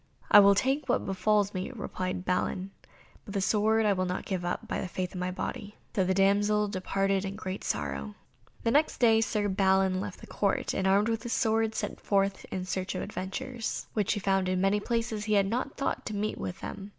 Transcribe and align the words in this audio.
"I 0.31 0.39
will 0.39 0.55
take 0.55 0.89
what 0.89 1.05
befalls 1.05 1.53
me," 1.53 1.71
replied 1.75 2.25
Balin, 2.25 2.71
"but 3.23 3.35
the 3.35 3.39
sword 3.39 3.85
I 3.85 3.93
will 3.93 4.07
not 4.07 4.25
give 4.25 4.43
up, 4.43 4.67
by 4.67 4.81
the 4.81 4.87
faith 4.87 5.13
of 5.13 5.19
my 5.19 5.29
body." 5.29 5.75
So 5.95 6.03
the 6.03 6.15
damsel 6.15 6.67
departed 6.67 7.23
in 7.23 7.35
great 7.35 7.63
sorrow. 7.63 8.15
The 8.63 8.71
next 8.71 8.97
day 8.97 9.21
Sir 9.21 9.47
Balin 9.47 10.01
left 10.01 10.19
the 10.19 10.25
Court, 10.25 10.73
and, 10.73 10.87
armed 10.87 11.07
with 11.07 11.21
his 11.21 11.33
sword, 11.33 11.75
set 11.75 12.01
forth 12.01 12.45
in 12.51 12.65
search 12.65 12.95
of 12.95 13.03
adventures, 13.03 13.85
which 13.93 14.13
he 14.13 14.19
found 14.19 14.49
in 14.49 14.59
many 14.59 14.79
places 14.79 15.21
where 15.21 15.27
he 15.27 15.33
had 15.33 15.45
not 15.45 15.77
thought 15.77 16.03
to 16.07 16.15
meet 16.15 16.39
with 16.39 16.61
them. 16.61 16.89